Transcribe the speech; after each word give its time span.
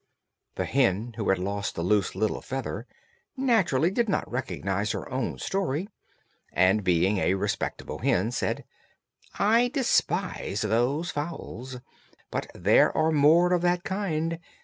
The 0.55 0.65
hen 0.65 1.13
who 1.15 1.29
had 1.29 1.37
lost 1.37 1.75
the 1.75 1.83
loose 1.83 2.15
little 2.15 2.41
feather 2.41 2.87
naturally 3.37 3.91
did 3.91 4.09
not 4.09 4.27
recognise 4.27 4.93
her 4.93 5.07
own 5.11 5.37
story, 5.37 5.89
and 6.51 6.83
being 6.83 7.19
a 7.19 7.35
respectable 7.35 7.99
hen, 7.99 8.31
said: 8.31 8.63
"I 9.37 9.67
despise 9.67 10.61
those 10.61 11.11
fowls; 11.11 11.81
but 12.31 12.49
there 12.55 12.91
are 12.97 13.11
more 13.11 13.53
of 13.53 13.61
that 13.61 13.83
kind. 13.83 14.39